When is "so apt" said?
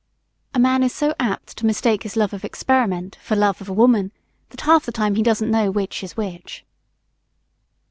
0.95-1.55